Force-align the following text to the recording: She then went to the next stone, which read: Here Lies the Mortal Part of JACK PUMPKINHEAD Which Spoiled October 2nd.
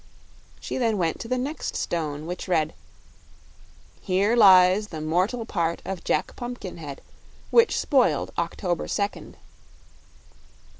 She 0.59 0.79
then 0.79 0.97
went 0.97 1.19
to 1.19 1.27
the 1.27 1.37
next 1.37 1.75
stone, 1.75 2.25
which 2.25 2.47
read: 2.47 2.73
Here 4.01 4.35
Lies 4.35 4.87
the 4.87 4.99
Mortal 4.99 5.45
Part 5.45 5.79
of 5.85 6.03
JACK 6.03 6.35
PUMPKINHEAD 6.35 7.01
Which 7.51 7.79
Spoiled 7.79 8.31
October 8.35 8.87
2nd. 8.87 9.35